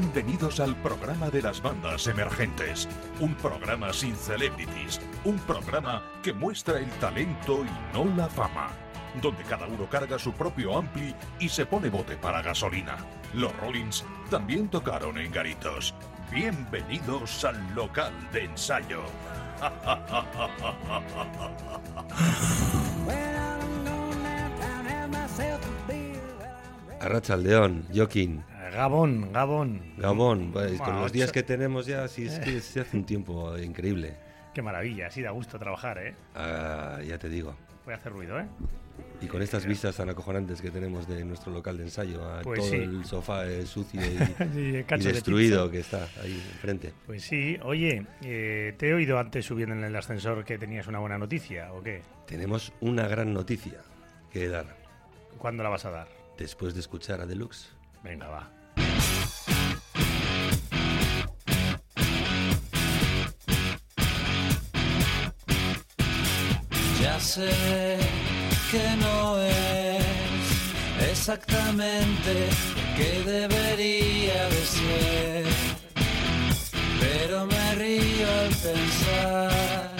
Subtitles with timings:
[0.00, 2.88] Bienvenidos al programa de las bandas emergentes.
[3.20, 4.98] Un programa sin celebrities.
[5.26, 8.70] Un programa que muestra el talento y no la fama.
[9.20, 12.96] Donde cada uno carga su propio ampli y se pone bote para gasolina.
[13.34, 15.94] Los Rollins también tocaron en Garitos.
[16.32, 19.02] Bienvenidos al local de ensayo.
[27.00, 28.42] Arracha al León, Joaquín.
[28.72, 29.82] Gabón, Gabón.
[29.96, 33.56] Gabón, pues, con los días que tenemos ya, sí, es que se hace un tiempo
[33.58, 34.16] increíble.
[34.54, 36.14] Qué maravilla, así da gusto trabajar, ¿eh?
[36.34, 37.54] Ah, ya te digo.
[37.84, 38.46] Voy a hacer ruido, ¿eh?
[39.22, 42.60] Y con estas vistas tan acojonantes que tenemos de nuestro local de ensayo, a Pues
[42.60, 42.76] todo sí.
[42.76, 44.00] el sofá eh, sucio
[44.54, 46.92] y, de destruido que está ahí enfrente.
[47.06, 50.98] Pues sí, oye, eh, te he oído antes subiendo en el ascensor que tenías una
[50.98, 52.02] buena noticia, ¿o qué?
[52.26, 53.80] Tenemos una gran noticia
[54.32, 54.76] que dar
[55.38, 56.08] ¿Cuándo la vas a dar?
[56.38, 57.70] después de escuchar a Deluxe.
[58.02, 58.50] Venga, va.
[67.00, 67.50] Ya sé
[68.70, 70.10] que no es
[71.10, 75.46] exactamente lo que debería de ser,
[77.00, 79.90] pero me río al pensar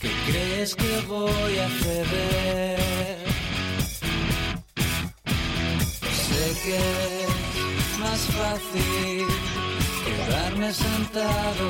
[0.00, 3.18] que crees que voy a ceder.
[6.28, 7.29] Sé que
[8.00, 9.26] más fácil
[10.04, 11.64] quedarme sentado,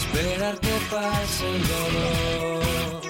[0.00, 3.00] esperar que pase el dolor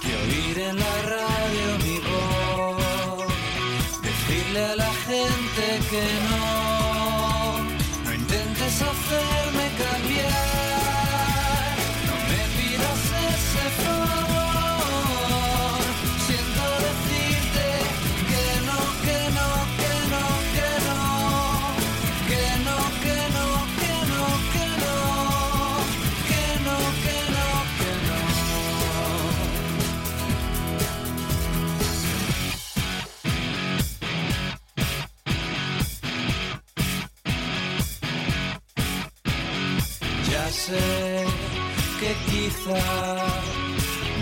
[0.00, 3.24] que oír en la radio mi voz,
[4.02, 6.69] decirle a la gente que no,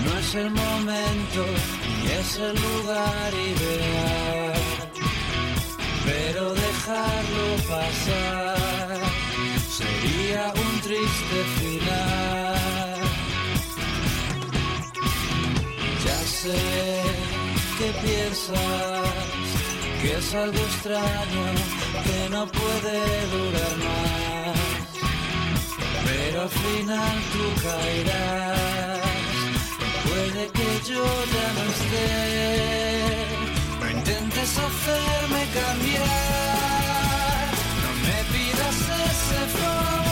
[0.05, 1.45] no es el momento
[2.03, 4.53] ni es el lugar ideal,
[6.05, 9.01] pero dejarlo pasar
[9.69, 12.99] sería un triste final.
[16.05, 17.03] Ya sé
[17.79, 19.09] que piensas
[20.03, 21.45] que es algo extraño
[22.05, 24.68] que no puede durar más
[26.41, 29.01] al final tú caerás.
[30.09, 31.05] Puede que yo
[31.35, 32.09] ya no esté,
[33.81, 36.05] no intentes hacerme cambiar,
[37.83, 38.77] no me pidas
[39.11, 40.08] ese favor.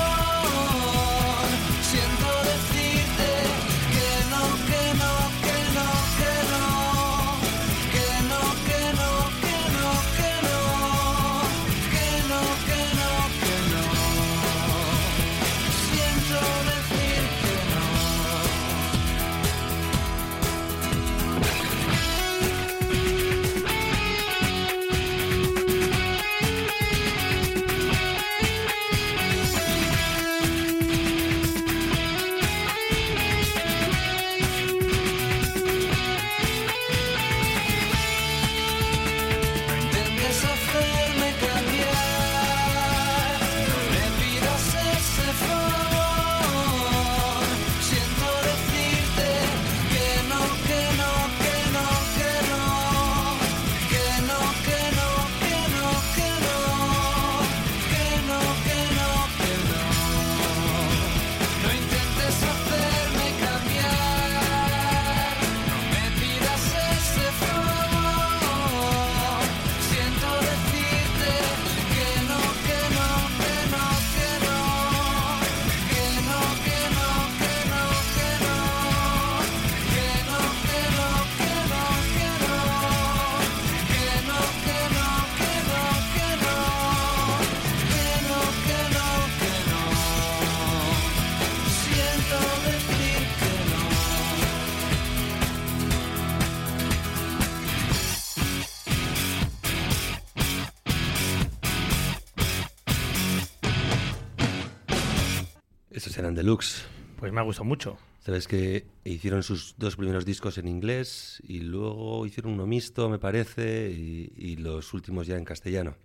[106.50, 106.84] Deluxe.
[107.18, 107.98] Pues me ha gustado mucho.
[108.20, 113.18] Sabes que hicieron sus dos primeros discos en inglés y luego hicieron uno mixto, me
[113.18, 115.96] parece, y, y los últimos ya en castellano.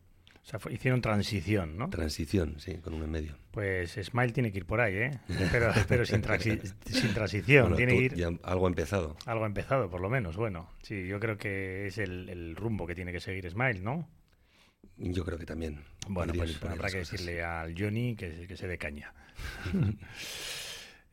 [0.42, 1.92] O sea, fue- hicieron transición, ¿no?
[1.92, 3.38] Transición, sí, con un en medio.
[3.52, 5.12] Pues Smile tiene que ir por ahí, ¿eh?
[5.52, 8.16] Pero, pero sin, transi- sin transición, Bueno, tiene que ir...
[8.16, 9.16] ya algo ha empezado.
[9.28, 10.38] Algo ha empezado, por lo menos.
[10.38, 14.10] Bueno, sí, yo creo que es el, el rumbo que tiene que seguir Smile, ¿no?
[14.98, 15.84] Yo creo que también.
[16.08, 17.12] Bueno, pues habrá que cosas.
[17.12, 19.14] decirle al Johnny que, que se dé caña.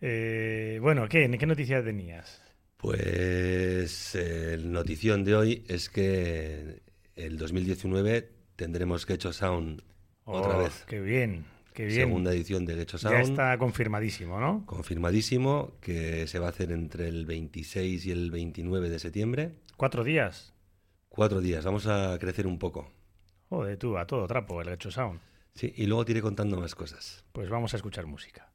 [0.01, 2.41] Eh, bueno, ¿qué, ¿qué noticias tenías?
[2.77, 6.83] Pues eh, el notición de hoy es que
[7.17, 9.83] el 2019 tendremos Gecho Sound
[10.25, 10.85] otra Oh, vez.
[10.87, 11.45] Qué bien,
[11.75, 11.97] qué bien.
[12.07, 13.17] Segunda edición de ya Sound.
[13.31, 14.65] está confirmadísimo, ¿no?
[14.67, 19.55] Confirmadísimo que se va a hacer entre el 26 y el 29 de septiembre.
[19.77, 20.55] Cuatro días.
[21.09, 21.65] Cuatro días.
[21.65, 22.93] Vamos a crecer un poco.
[23.49, 25.21] Joder, tú, a todo trapo, el hecho sound.
[25.59, 27.25] Sí, y luego te iré contando más cosas.
[27.33, 28.53] Pues vamos a escuchar música.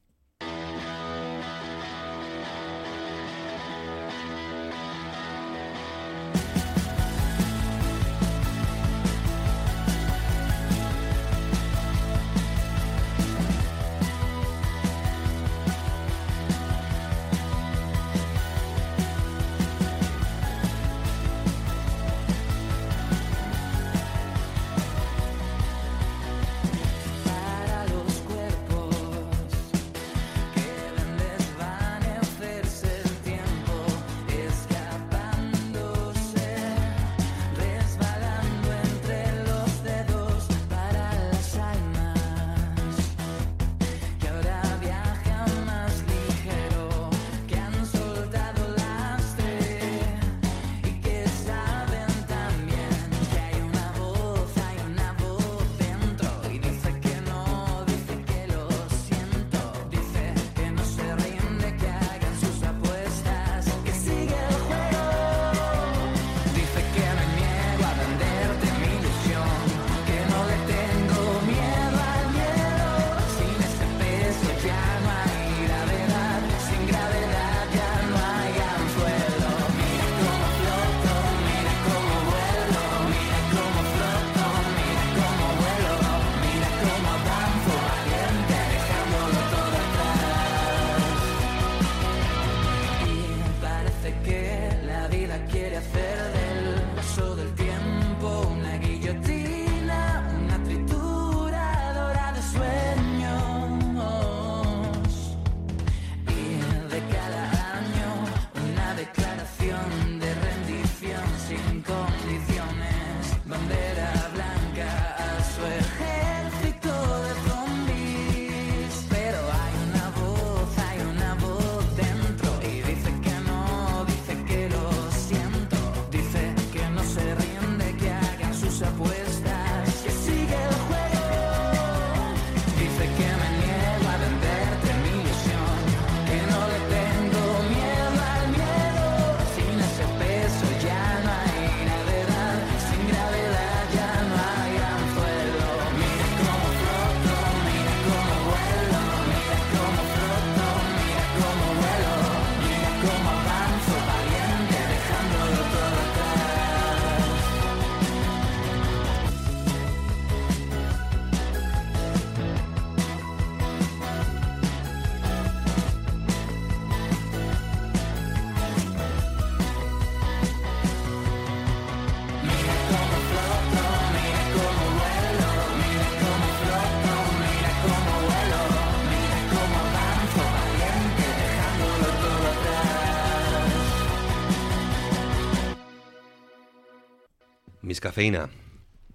[188.14, 188.48] Cafeína.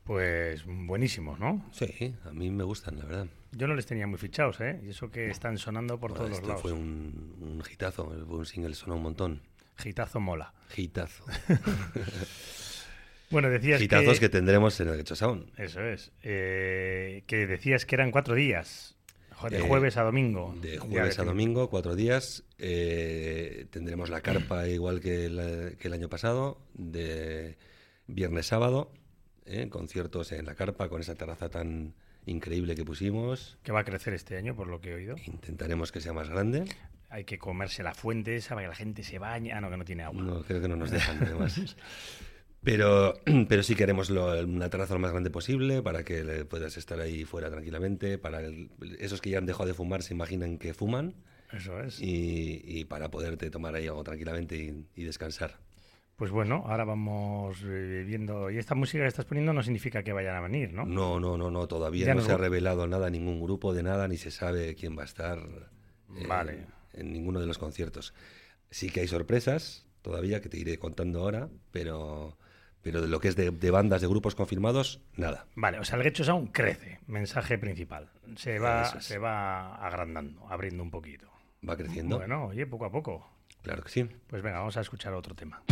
[0.03, 1.65] Pues buenísimos, ¿no?
[1.71, 3.27] Sí, a mí me gustan, la verdad.
[3.53, 4.81] Yo no les tenía muy fichados, ¿eh?
[4.85, 6.61] Y eso que están sonando por todos los lados.
[6.63, 9.43] fue un, un hitazo, fue un single, sonó un montón.
[9.77, 10.53] Gitazo mola.
[10.77, 11.25] Hitazo.
[13.31, 14.21] Bueno, decías Hitazos que...
[14.21, 15.53] que tendremos en el Gecho Sound.
[15.59, 16.13] Eso es.
[16.23, 18.97] Eh, que decías que eran cuatro días.
[19.51, 20.57] De Eh, jueves a domingo.
[20.63, 22.45] De jueves a domingo, cuatro días.
[22.57, 27.59] Eh, tendremos la carpa igual que que el año pasado, de
[28.09, 28.91] viernes sábado,
[29.47, 29.69] ¿eh?
[29.69, 31.95] conciertos en la carpa con esa terraza tan
[32.27, 33.59] increíble que pusimos.
[33.63, 35.15] Que va a crecer este año, por lo que he oído.
[35.27, 36.65] Intentaremos que sea más grande.
[37.11, 39.53] Hay que comerse la fuente esa para que la gente se bañe.
[39.53, 40.21] Ah, no, que no tiene agua.
[40.23, 41.59] No, creo que no nos dejan, además.
[42.63, 43.15] Pero,
[43.49, 47.01] pero sí queremos lo- una terraza lo más grande posible para que le puedas estar
[47.01, 48.19] ahí fuera tranquilamente.
[48.19, 51.15] Para el- esos que ya han dejado de fumar se imaginan que fuman
[51.53, 52.01] Eso es.
[52.01, 55.61] y, y para poderte tomar ahí algo tranquilamente y, y descansar.
[56.19, 58.51] Pues bueno, ahora vamos eh, viendo.
[58.51, 60.85] Y esta música que estás poniendo no significa que vayan a venir, ¿no?
[60.85, 64.09] No, no, no, no, todavía Ya no se ha revelado nada, ningún grupo de nada,
[64.09, 66.67] ni se sabe quién va a estar eh, Vale.
[66.93, 68.15] en ninguno de los conciertos.
[68.69, 72.37] Sí que hay sorpresas todavía que te iré contando ahora, pero,
[72.83, 75.47] pero de lo que es de, de bandas, de grupos confirmados, nada.
[75.55, 76.99] Vale, o sea, el Get Sound crece.
[77.07, 78.11] Mensaje principal.
[78.35, 79.05] Se va, es.
[79.05, 81.31] se va agrandando, abriendo un poquito.
[81.67, 82.19] Va creciendo.
[82.19, 83.31] Bueno, oye, poco a poco.
[83.63, 84.09] Claro que sí.
[84.27, 85.63] Pues venga, vamos a escuchar otro tema.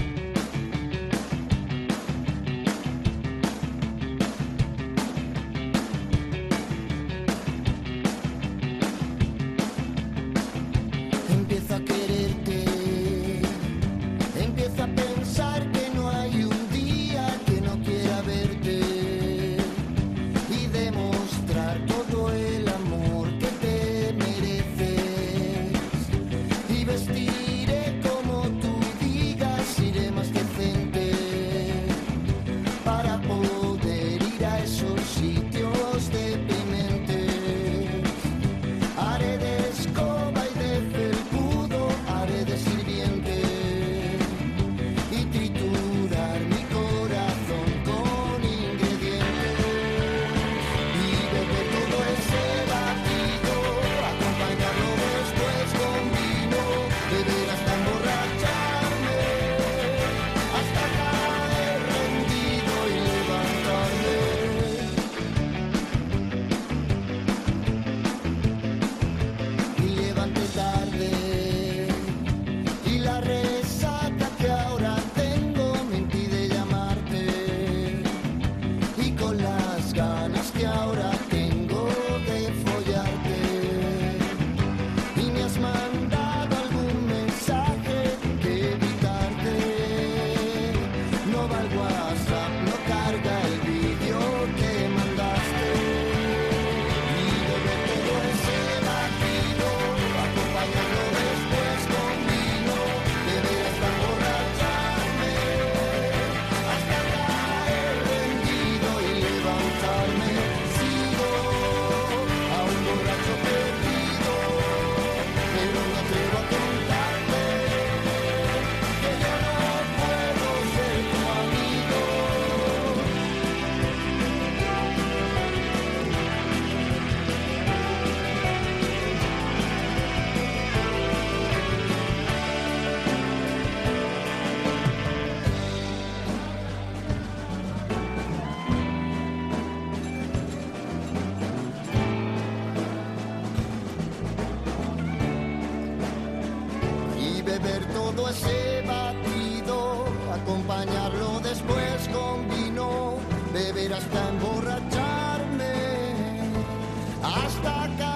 [157.26, 158.15] Hasta caer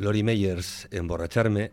[0.00, 1.72] Lori Meyers, emborracharme.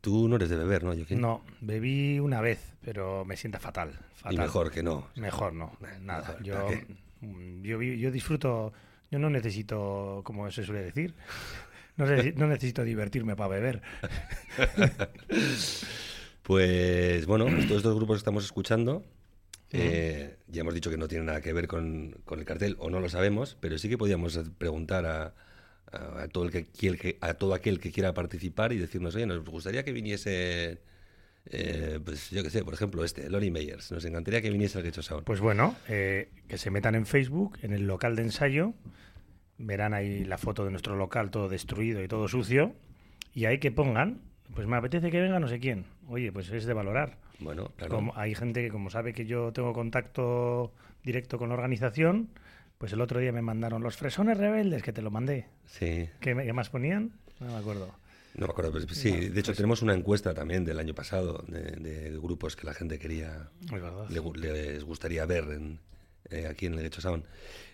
[0.00, 1.20] Tú no eres de beber, ¿no, Joaquín?
[1.20, 3.98] No, bebí una vez, pero me sienta fatal.
[4.14, 4.34] fatal.
[4.34, 5.08] Y mejor que no.
[5.16, 6.36] Mejor no, nada.
[6.38, 6.68] mejor, yo,
[7.20, 8.72] mm, yo, disfruto,
[9.10, 11.14] yo no necesito, como se suele decir,
[11.96, 13.82] no, necesi- no necesito divertirme para beber.
[16.42, 19.04] Pues bueno, todos estos grupos que estamos escuchando,
[19.70, 22.90] eh, ya hemos dicho que no tienen nada que ver con, con el cartel, o
[22.90, 25.34] no lo sabemos, pero sí que podíamos preguntar a,
[25.92, 29.84] a- todo el que, a todo aquel que quiera participar y decirnos, oye, nos gustaría
[29.84, 30.78] que viniese,
[31.46, 33.90] eh, pues yo qué sé, por ejemplo, este, Lonnie Meyers.
[33.92, 35.24] Nos encantaría que viniese el Gecho Sound.
[35.24, 38.74] Pues bueno, eh, que se metan en Facebook, en el local de ensayo,
[39.58, 42.74] verán ahí la foto de nuestro local todo destruido y todo sucio,
[43.34, 44.20] y ahí que pongan,
[44.54, 45.84] pues me apetece que venga no sé quién.
[46.08, 47.18] Oye, pues es de valorar.
[47.38, 47.94] Bueno, claro.
[47.94, 50.72] Como hay gente que como sabe que yo tengo contacto
[51.04, 52.28] directo con la organización,
[52.82, 55.46] pues el otro día me mandaron los fresones rebeldes que te lo mandé.
[55.66, 56.08] Sí.
[56.18, 57.12] ¿Qué, más ponían?
[57.38, 57.94] No me acuerdo.
[58.34, 59.28] No me acuerdo, pero sí.
[59.28, 62.98] De hecho, tenemos una encuesta también del año pasado de, de grupos que la gente
[62.98, 63.50] quería,
[64.08, 65.78] le les gustaría ver en-
[66.28, 67.22] eh, aquí en el Hecho Sound.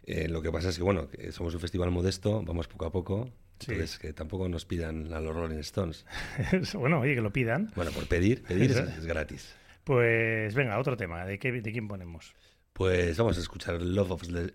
[0.04, 2.92] Eh, lo que pasa es que, bueno, que somos un festival modesto, vamos poco a
[2.92, 3.72] poco, Sí.
[3.72, 6.04] entonces que tampoco nos pidan a los Rolling Stones.
[6.74, 7.72] bueno, oye, que lo pidan.
[7.74, 9.54] Bueno, por pedir, pedir es, es gratis.
[9.84, 11.24] Pues venga, otro tema.
[11.24, 12.34] ¿De, qué, de quién ponemos?
[12.78, 14.52] Pues vamos a escuchar Love of, Le-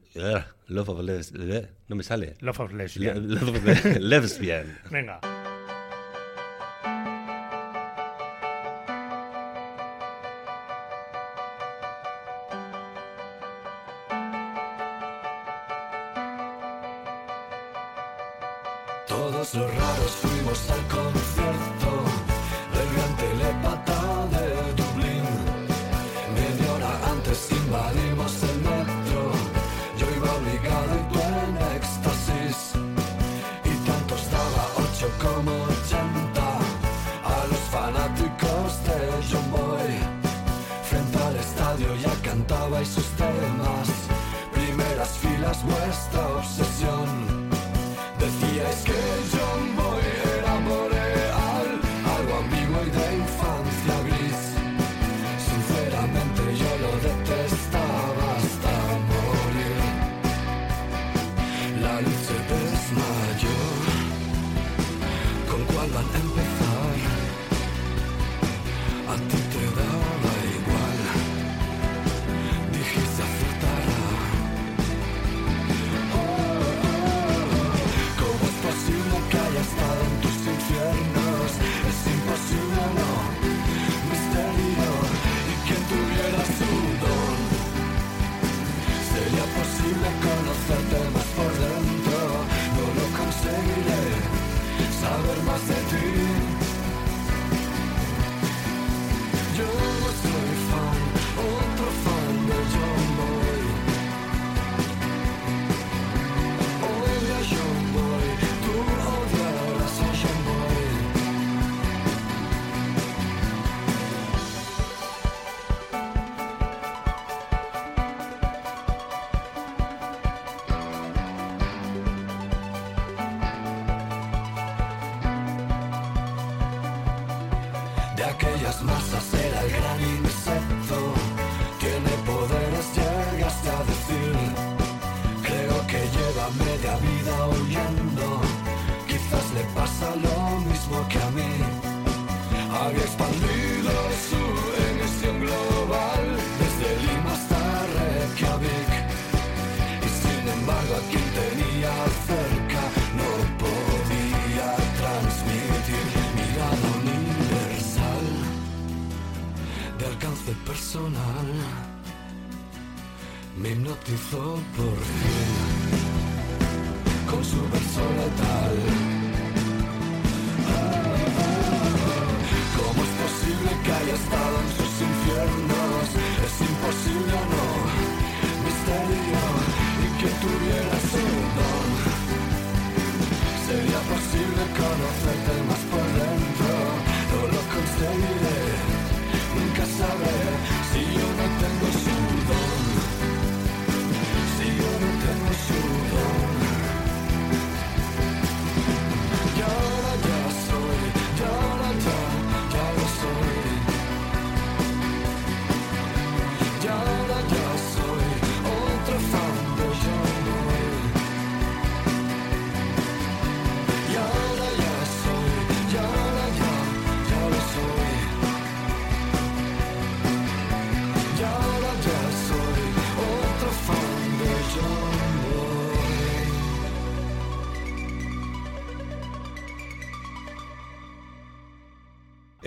[0.67, 2.35] Love of Les- Le- no me sale.
[2.39, 3.33] Love of Le- Lesbian.
[3.35, 4.79] Love of Le- Lesbian.
[4.89, 5.19] Venga.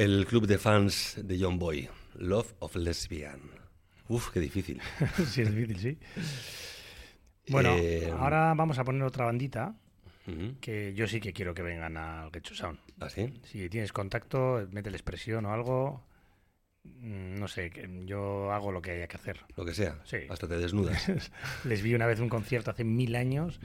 [0.07, 3.41] El club de fans de John Boy, Love of Lesbian.
[4.07, 4.81] Uf, qué difícil.
[5.27, 5.99] sí, es difícil, sí.
[7.49, 9.75] Bueno, Eh, ahora vamos a poner otra bandita
[10.61, 12.79] que yo sí que quiero que vengan al Get Your Sound.
[13.01, 13.41] ¿Ah, sí?
[13.45, 16.07] Si tienes contacto, métele expresión o algo.
[16.85, 17.73] Mm, No sé,
[18.05, 19.41] yo hago lo que haya que hacer.
[19.57, 20.01] Lo que sea.
[20.05, 20.19] Sí.
[20.31, 21.05] Hasta te desnudas.
[21.65, 23.59] Les vi una vez un concierto hace mil años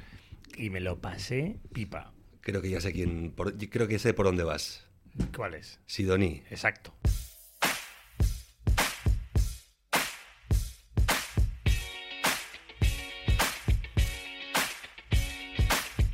[0.58, 2.14] y me lo pasé pipa.
[2.42, 3.32] Creo que ya sé quién.
[3.32, 4.88] por- creo que sé por dónde vas.
[5.36, 5.80] ¿Cuál es?
[5.86, 6.44] Sidoní.
[6.50, 6.94] Exacto.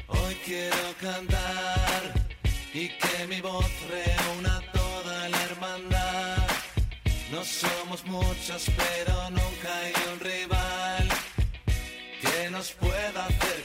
[0.07, 2.27] Hoy quiero cantar
[2.73, 6.47] y que mi voz reúna toda la hermandad.
[7.31, 11.09] No somos muchos, pero nunca hay un rival
[12.21, 13.63] que nos pueda hacer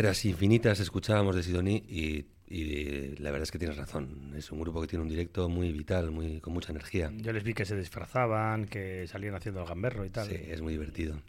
[0.00, 4.32] Carreteras infinitas escuchábamos de Sidoní y, y la verdad es que tienes razón.
[4.34, 7.12] Es un grupo que tiene un directo muy vital, muy con mucha energía.
[7.18, 10.26] Yo les vi que se disfrazaban, que salían haciendo el gamberro y tal.
[10.26, 11.20] Sí, es muy divertido.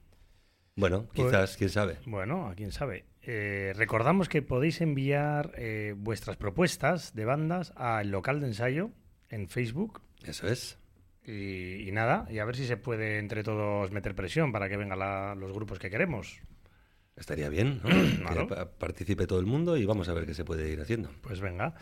[0.78, 1.98] Bueno, Pues- quizás, quién sabe.
[2.06, 3.04] Bueno, a quién sabe.
[3.24, 8.92] Eh, recordamos que podéis enviar eh, vuestras propuestas de bandas al local de ensayo
[9.30, 10.02] en Facebook.
[10.24, 10.80] Eso es.
[11.26, 14.78] Y, y nada, y a ver si se puede entre todos meter presión para que
[14.78, 16.40] vengan la- los grupos que queremos.
[17.22, 17.90] Estaría bien, ¿no?
[18.22, 18.48] Claro.
[18.48, 21.10] Que pa- participe todo el mundo y vamos a ver qué se puede ir haciendo.
[21.22, 21.76] Pues venga.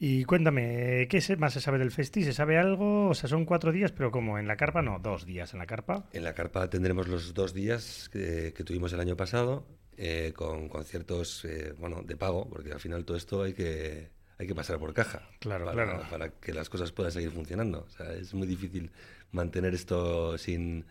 [0.00, 2.24] Y cuéntame, ¿qué más se sabe del festi?
[2.24, 3.08] ¿Se sabe algo?
[3.08, 5.66] O sea, son cuatro días, pero como en la carpa, no, dos días en la
[5.66, 6.06] carpa.
[6.12, 10.68] En la carpa tendremos los dos días que, que tuvimos el año pasado eh, con
[10.68, 14.78] conciertos eh, bueno, de pago, porque al final todo esto hay que, hay que pasar
[14.78, 16.06] por caja Claro, para, claro.
[16.10, 17.84] para que las cosas puedan seguir funcionando.
[17.86, 18.90] O sea, es muy difícil
[19.32, 20.86] mantener esto sin,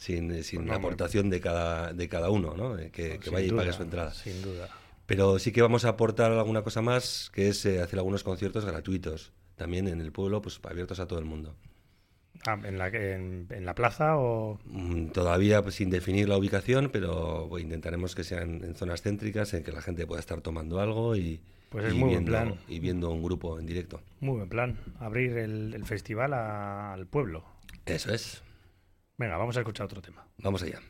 [0.00, 2.78] sin, eh, sin no, aportación de cada, de cada uno, ¿no?
[2.78, 4.12] Eh, que, vaya y pague su entrada.
[4.14, 4.68] Sin duda.
[5.06, 8.64] Pero sí que vamos a aportar alguna cosa más, que es eh, hacer algunos conciertos
[8.64, 11.54] gratuitos, también en el pueblo, pues abiertos a todo el mundo.
[12.46, 14.58] Ah, ¿en, la, en, en la plaza o...?
[14.64, 19.52] Mm, Todavía pues, sin definir la ubicación, pero pues, intentaremos que sean en zonas céntricas,
[19.52, 22.30] en que la gente pueda estar tomando algo y, Pues es y muy buen viendo,
[22.30, 22.54] plan.
[22.68, 24.00] y viendo un grupo en directo.
[24.20, 24.78] Muy buen plan.
[25.00, 27.44] Abrir el, el festival a- al pueblo.
[27.84, 28.42] Eso es.
[29.20, 30.24] Venga, vamos a escuchar otro tema.
[30.38, 30.80] Vamos allá.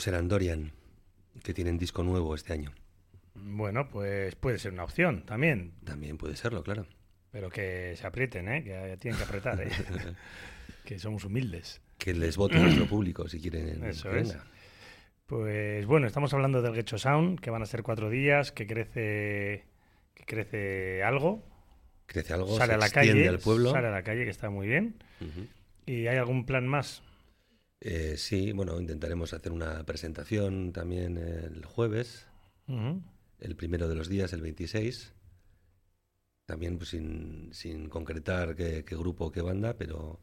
[0.00, 0.72] Estos eran Dorian,
[1.44, 2.72] que tienen disco nuevo este año.
[3.34, 6.86] Bueno, pues puede ser una opción también, También puede serlo, claro.
[7.30, 8.64] pero que se aprieten, ¿eh?
[8.64, 9.68] que tienen que apretar, ¿eh?
[10.86, 11.82] que somos humildes.
[11.98, 13.84] Que les vote nuestro público si quieren.
[13.90, 14.34] Eso es.
[15.26, 19.66] Pues bueno, estamos hablando del Gecho Sound, que van a ser cuatro días, que crece,
[20.14, 21.44] que crece algo,
[22.06, 23.70] Crece algo, sale se a la calle, al pueblo.
[23.70, 24.94] sale a la calle, que está muy bien.
[25.84, 27.02] ¿Y hay algún plan más?
[27.80, 32.26] Eh, sí, bueno, intentaremos hacer una presentación también el jueves,
[33.40, 35.12] el primero de los días, el 26.
[36.46, 40.20] También pues, sin, sin concretar qué, qué grupo o qué banda, pero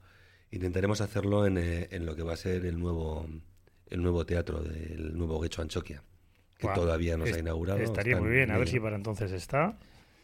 [0.52, 3.28] intentaremos hacerlo en, eh, en lo que va a ser el nuevo,
[3.90, 6.04] el nuevo teatro del nuevo Guecho Anchoquia,
[6.58, 7.80] que todavía no se ha inaugurado.
[7.80, 9.78] Estaría muy en bien, a ver si para entonces está.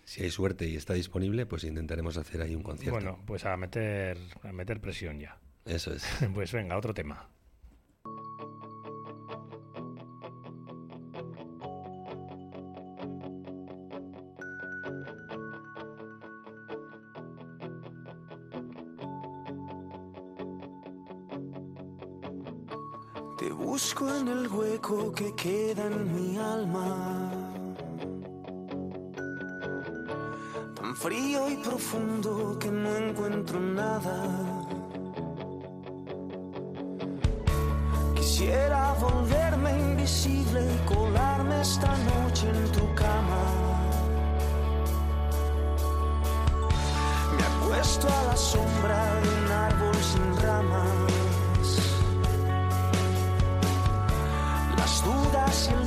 [0.06, 2.93] Si hay suerte y está disponible, pues intentaremos hacer ahí un concierto.
[2.93, 5.38] Bueno, pues a meter, a meter presión ya.
[5.65, 6.04] Eso es.
[6.34, 7.28] Pues venga, otro tema.
[23.38, 27.52] Te busco en el hueco que queda en mi alma.
[30.76, 34.53] Tan frío y profundo que no encuentro nada.
[40.04, 43.44] Invisible y colarme esta noche en tu cama.
[47.38, 51.78] Me acuesto a la sombra de un árbol sin ramas.
[54.78, 55.83] Las dudas y el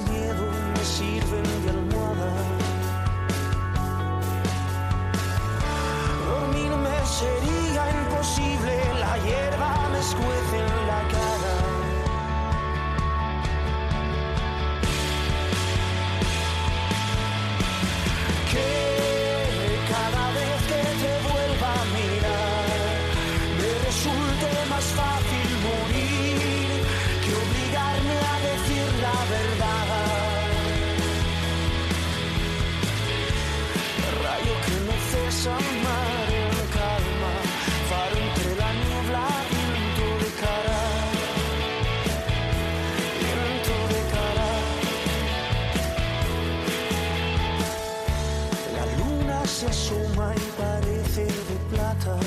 [49.57, 52.19] se asoma y parece de plata.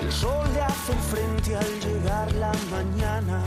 [0.00, 3.42] El sol le hace frente al llegar la mañana.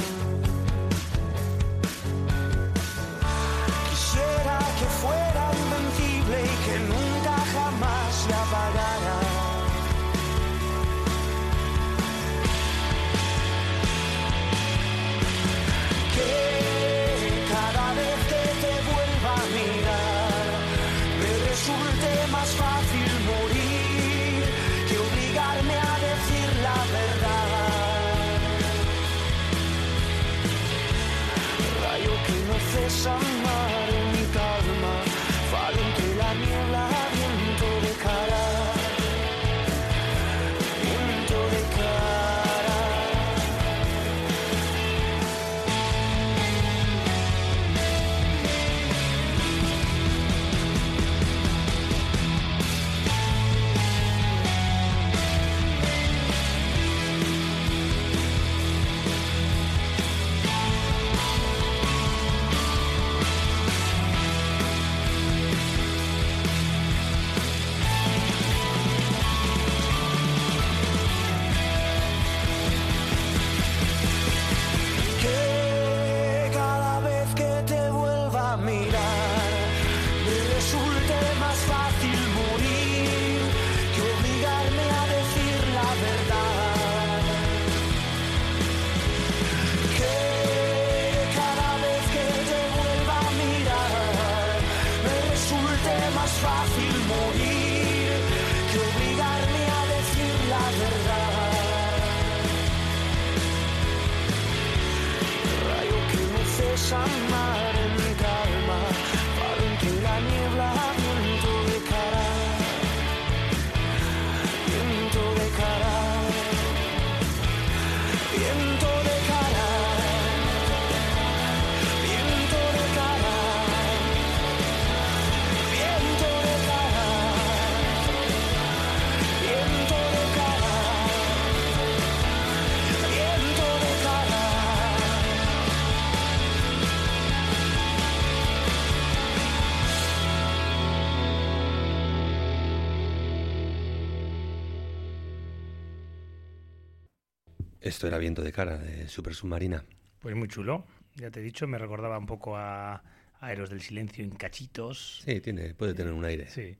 [148.05, 149.83] Esto era Viento de Cara, de Super Submarina.
[150.19, 150.85] Pues muy chulo.
[151.15, 153.01] Ya te he dicho, me recordaba un poco a
[153.41, 155.23] Aeros del Silencio en cachitos.
[155.25, 156.47] Sí, tiene, puede tener un aire.
[156.51, 156.77] Sí.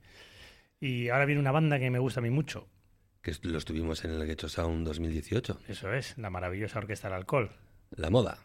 [0.78, 2.68] Y ahora viene una banda que me gusta a mí mucho.
[3.22, 5.62] Que est- lo estuvimos en el Ghetto Sound 2018.
[5.66, 7.50] Eso es, la maravillosa Orquesta del Alcohol.
[7.96, 8.38] La moda.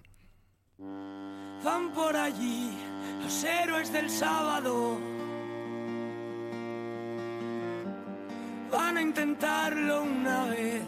[0.79, 2.71] Van por allí
[3.21, 4.99] los héroes del sábado.
[8.71, 10.82] Van a intentarlo una vez.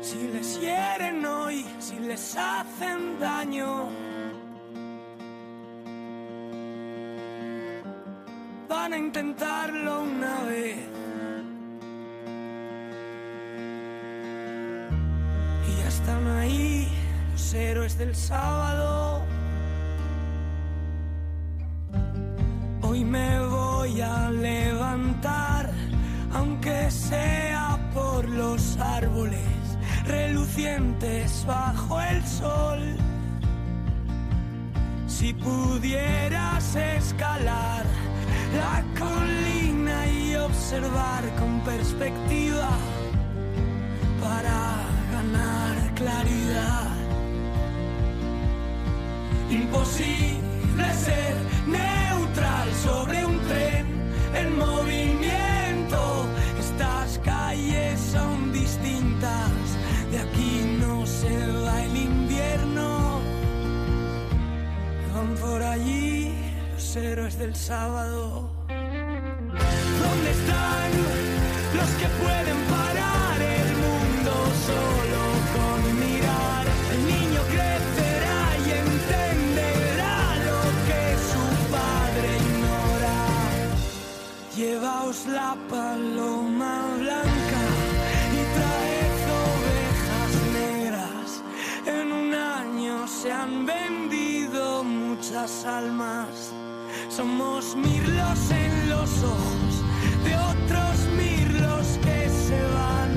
[0.00, 3.88] Si les hieren hoy, si les hacen daño.
[8.68, 10.78] Van a intentarlo una vez.
[15.68, 16.88] Y ya están ahí
[17.32, 19.22] los héroes del sábado.
[22.82, 25.70] Hoy me voy a levantar,
[26.32, 27.47] aunque sea
[30.58, 32.80] relucientes bajo el sol.
[35.06, 37.84] Si pudieras escalar
[38.56, 42.70] la colina y observar con perspectiva
[44.20, 46.88] para ganar claridad.
[49.50, 51.36] Imposible ser
[51.66, 53.86] neutral sobre un tren
[54.34, 55.07] en movimiento.
[67.04, 68.50] Héroes del sábado.
[68.68, 70.90] ¿Dónde están
[71.78, 74.32] los que pueden parar el mundo
[74.68, 75.22] solo
[75.54, 76.66] con mirar?
[76.94, 81.44] El niño crecerá y entenderá lo que su
[81.76, 83.18] padre ignora.
[84.56, 87.62] Llevaos la paloma blanca
[88.34, 91.42] y traed ovejas negras.
[91.86, 96.47] En un año se han vendido muchas almas.
[97.18, 99.82] Somos mirlos en los ojos
[100.22, 103.10] de otros mirlos que se van.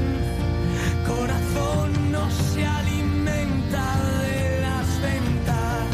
[1.05, 3.85] Corazón no se alimenta
[4.23, 5.87] de las ventas.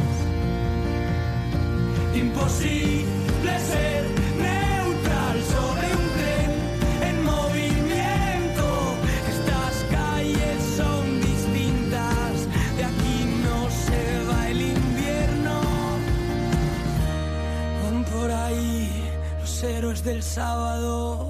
[2.16, 3.97] Imposible ser
[20.28, 21.27] sábado.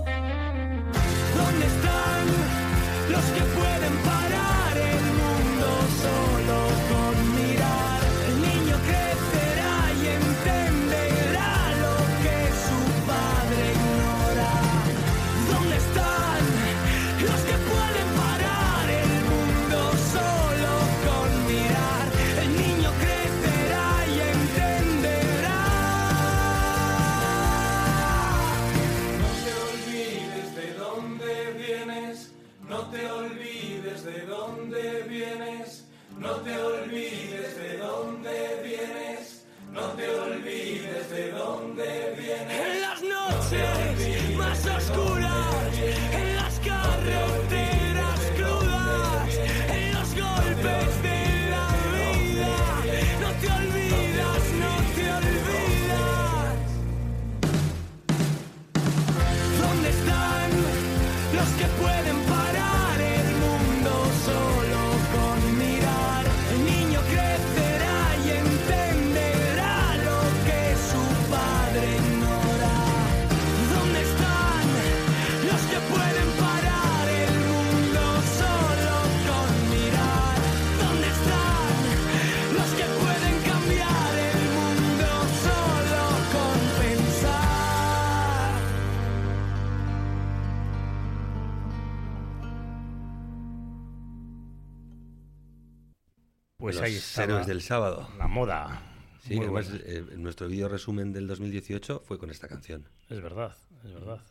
[97.18, 98.08] Los héroes del sábado.
[98.18, 98.82] La moda.
[99.22, 102.88] Sí, Muy además, eh, nuestro vídeo resumen del 2018 fue con esta canción.
[103.10, 104.22] Es verdad, es verdad.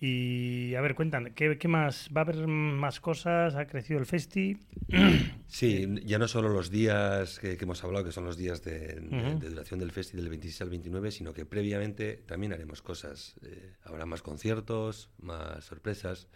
[0.00, 2.10] Y a ver, cuéntame, ¿qué, qué más?
[2.14, 3.54] ¿Va a haber más cosas?
[3.54, 4.58] ¿Ha crecido el festi?
[5.46, 8.98] Sí, ya no solo los días que, que hemos hablado, que son los días de,
[9.38, 13.36] duración del festival del 26 al 29, sino que previamente también haremos cosas.
[13.42, 16.26] Eh, habrá más conciertos, más sorpresas.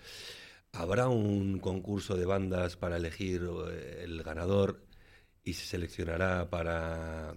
[0.72, 3.42] Habrá un concurso de bandas para elegir
[3.72, 4.87] eh, el ganador
[5.44, 7.34] y se seleccionará para,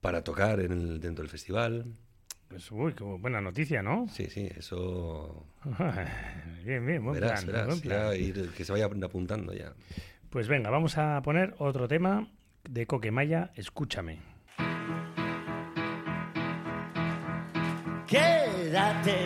[0.00, 1.84] para tocar en el- dentro del festival.
[2.48, 4.06] Pues, uy, qué buena noticia, ¿no?
[4.08, 5.46] Sí, sí, eso.
[6.64, 7.98] bien, bien, buen verás, plan, verás, buen plan.
[8.10, 9.74] ya ir- que se vaya apuntando ya.
[10.30, 12.28] Pues venga, vamos a poner otro tema
[12.68, 14.18] de Coquemaya, Escúchame.
[18.06, 19.16] Quédate.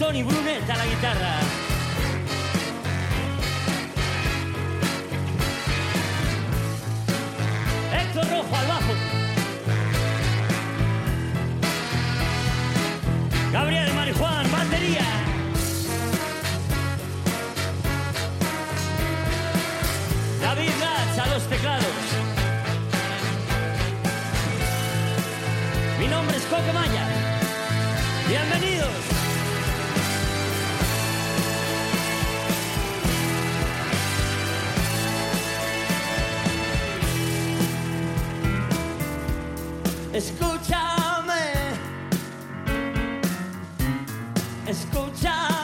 [0.00, 1.39] Toni Brunet a la guitarra.
[40.12, 41.78] Escúchame.
[44.66, 45.59] Escúchame.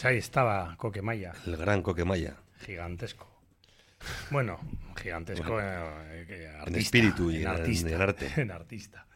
[0.00, 2.38] Pues ahí estaba Coquemaya, El gran Coquemaya.
[2.64, 3.28] gigantesco.
[4.30, 4.58] Bueno,
[4.96, 8.28] gigantesco eh, artista, espíritu y en en- artista, en arte.
[8.40, 9.06] en artista.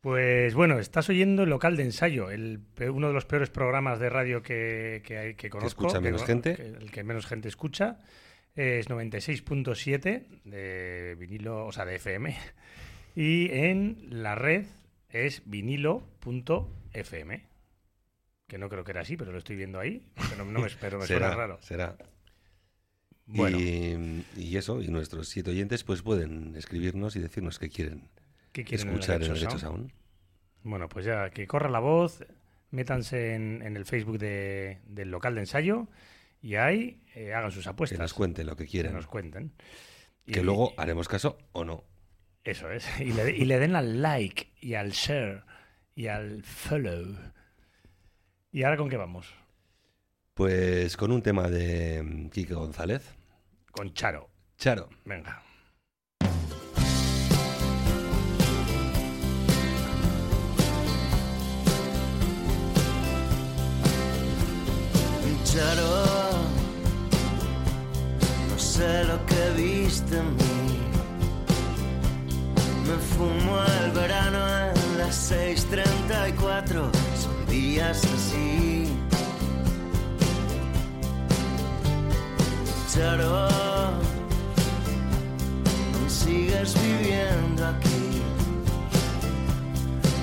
[0.00, 4.08] Pues bueno, estás oyendo el local de ensayo, el, uno de los peores programas de
[4.08, 5.88] radio que, que, hay, que conozco.
[5.88, 6.52] escucha menos no- gente.
[6.80, 7.98] el que menos gente escucha.
[8.54, 12.34] Es 96.7 de vinilo, o sea, de FM.
[13.14, 14.64] Y en la red
[15.10, 17.44] es vinilo.fm.
[18.46, 20.06] Que no creo que era así, pero lo estoy viendo ahí.
[20.30, 21.58] Pero no me espero, me suena será, raro.
[21.62, 21.96] será.
[23.26, 28.08] Bueno, Y, y eso, y nuestros siete oyentes pues pueden escribirnos y decirnos qué quieren,
[28.52, 29.76] ¿qué quieren escuchar en Derechos Derechos Sound?
[29.78, 29.92] Aún.
[30.62, 32.24] Bueno, pues ya que corra la voz,
[32.70, 35.88] métanse en, en el Facebook de- del local de ensayo
[36.40, 37.96] y ahí eh, hagan sus apuestas.
[37.98, 38.94] Que nos cuenten lo que que quieran.
[38.94, 39.52] nos cuenten.
[40.24, 41.82] Y- Que luego haremos caso o no.
[42.44, 42.86] Eso es.
[43.00, 45.42] Y le, y le den al like y al share
[45.96, 47.16] y al follow.
[48.56, 49.34] ¿Y ahora con qué vamos?
[50.32, 53.02] Pues con un tema de mm, Quique González.
[53.70, 54.30] Con Charo.
[54.56, 54.88] Charo.
[55.04, 55.42] Venga.
[65.44, 66.04] Charo,
[68.48, 70.78] no sé lo que viste en mí.
[72.86, 77.15] Me fumo el verano en las 6:34, son
[77.56, 78.86] días así.
[82.92, 83.48] Charo,
[86.08, 88.04] sigues viviendo aquí.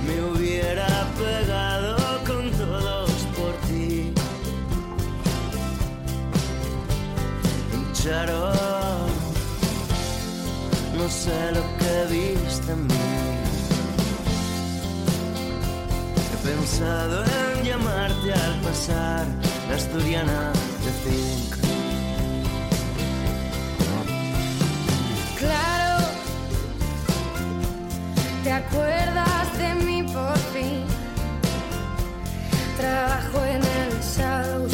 [0.07, 0.89] Me hubiera
[1.21, 4.13] pegado con todos por ti.
[7.93, 8.51] Charo,
[10.97, 13.22] no sé lo que viste en mí.
[16.43, 19.25] Pensado en llamarte al pasar
[19.69, 20.51] la asturiana
[20.83, 21.55] de Zinc.
[25.39, 26.05] Claro,
[28.43, 30.83] te acuerdas de mí por fin.
[32.77, 34.73] Trabajo en el Shadows,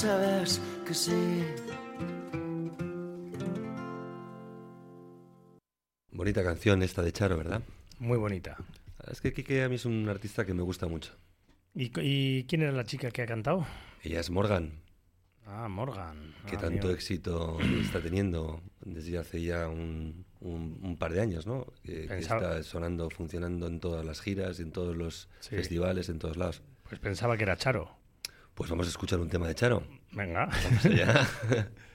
[0.00, 1.44] sabes que sí.
[6.10, 7.62] Bonita canción esta de Charo, ¿verdad?
[7.98, 8.56] Muy bonita.
[9.10, 11.12] Es que Quique a mí es un artista que me gusta mucho.
[11.74, 13.66] ¿Y, y quién era la chica que ha cantado?
[14.02, 14.72] Ella es Morgan,
[15.46, 16.34] Ah, Morgan.
[16.48, 21.46] que Ah, tanto éxito está teniendo desde hace ya un, un- un par de años,
[21.46, 21.66] ¿no?
[21.84, 25.54] Que, está sonando, funcionando en todas las giras, en todos los Sí.
[25.56, 26.62] festivales, en todos lados.
[26.88, 27.90] Pues pensaba que era Charo.
[28.56, 29.82] Pues vamos a escuchar un tema de Charo.
[30.12, 30.48] Venga.
[30.64, 31.28] Vamos allá.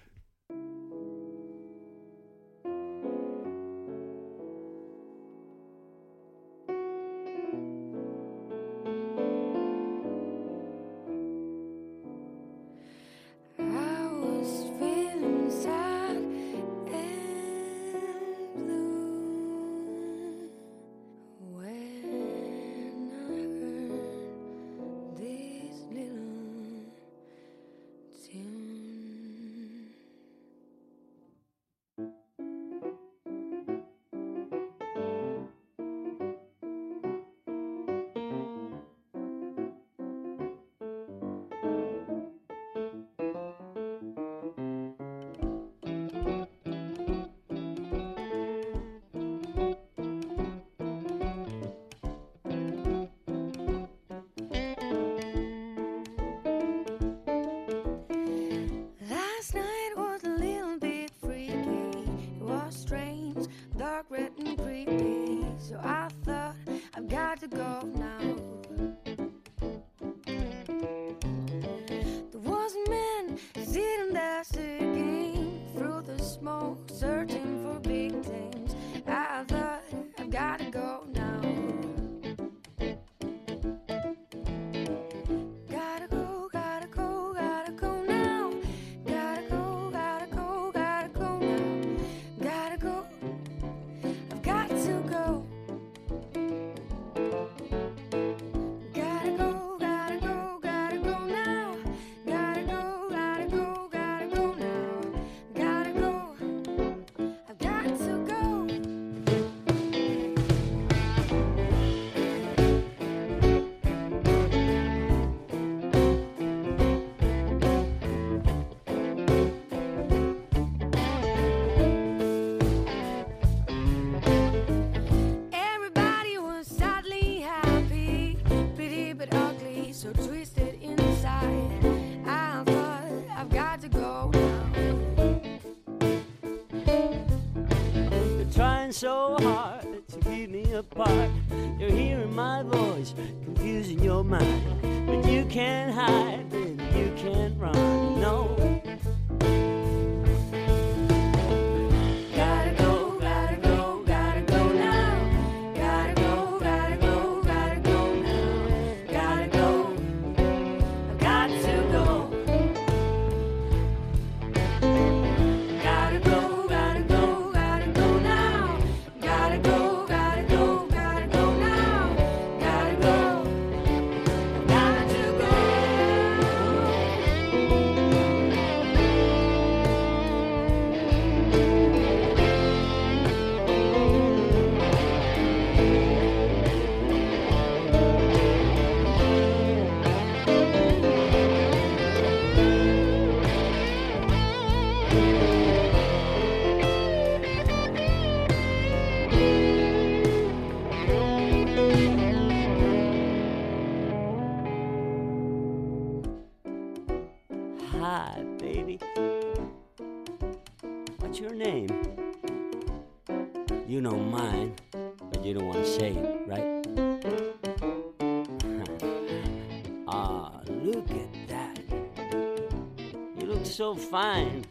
[224.01, 224.65] fine.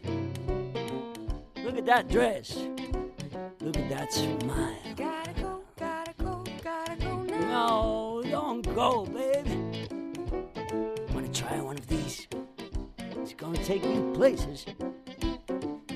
[1.63, 2.57] Look at that dress.
[3.61, 4.75] Look at that smile.
[4.95, 7.39] Gotta go, gotta go, gotta go now.
[7.39, 9.87] No, don't go, baby.
[11.13, 12.27] Want to try one of these?
[13.17, 14.65] It's gonna take you places.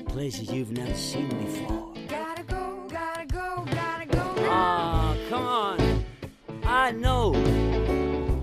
[0.06, 1.92] Places you've never seen before.
[2.08, 4.48] Gotta go, gotta go, gotta go now.
[4.48, 6.04] Ah, come on.
[6.64, 7.34] I know.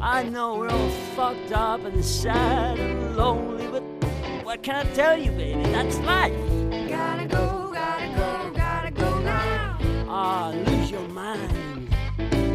[0.02, 3.63] I know we're all fucked up and sad and lonely,
[4.64, 5.62] but can I tell you, baby?
[5.72, 6.34] That's life.
[6.90, 9.78] Gotta go, gotta go, gotta go now.
[10.08, 11.90] Ah, lose your mind,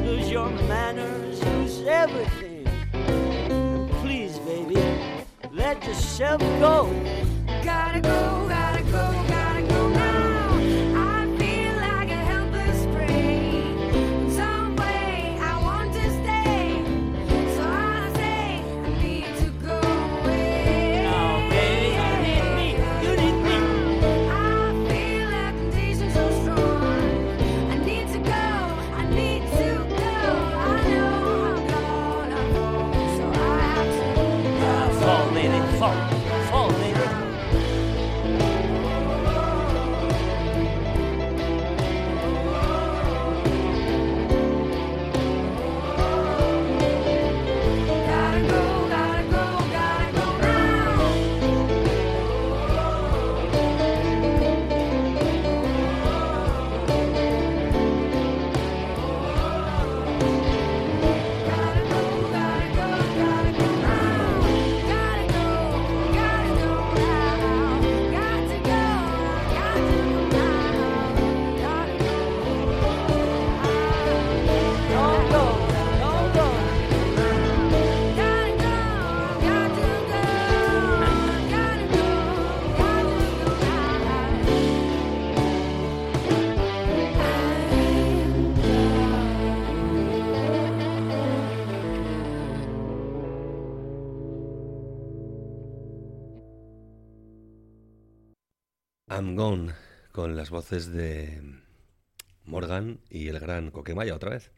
[0.05, 2.67] lose your manners, lose everything.
[2.93, 4.77] And please, baby,
[5.53, 6.91] let yourself go,
[7.63, 8.48] gotta go,
[99.19, 99.73] I'm Gone,
[100.13, 101.43] con las voces de
[102.45, 104.53] Morgan y el gran Coquemaya otra vez.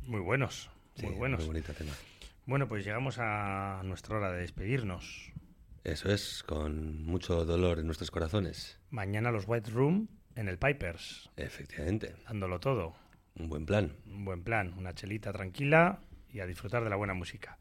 [0.00, 1.38] Muy buenos, Sí, muy buenos.
[1.40, 1.92] Muy bonita tema.
[2.44, 5.30] Bueno, pues llegamos a nuestra hora de despedirnos.
[5.84, 8.80] Eso es, con mucho dolor en nuestros corazones.
[8.90, 12.96] Mañana los White Room en el Pipers, Efectivamente, dándolo todo.
[13.36, 13.92] un buen plan.
[14.06, 17.58] Un buen plan, una chelita tranquila y a disfrutar de la buena música.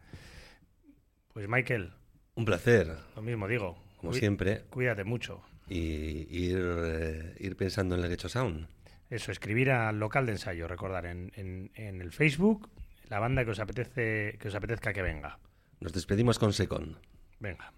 [1.32, 1.94] Pues Michael,
[2.34, 3.78] Un placer, lo mismo digo.
[3.98, 5.44] como siempre, Cuídate mucho.
[5.70, 8.68] Y ir, eh, ir pensando en el Gecho Sound.
[9.10, 12.70] Eso, escribir al local de ensayo, recordar en, en- en el Facebook
[13.10, 15.40] la banda que os apetece que os apetezca que venga.
[15.80, 16.98] Nos despedimos con Secon.
[17.40, 17.74] Venga.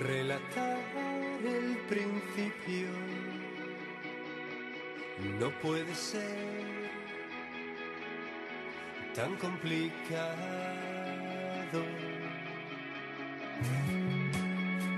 [0.00, 0.78] Relatar
[1.44, 2.88] el principio
[5.38, 6.80] no puede ser
[9.14, 10.24] tan complicado.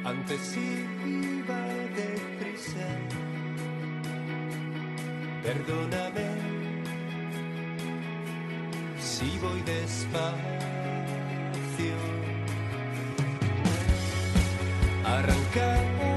[0.04, 2.86] Antes iba deprisa,
[5.42, 6.28] perdóname
[9.00, 10.22] si voy despacio.
[15.12, 16.11] arrancar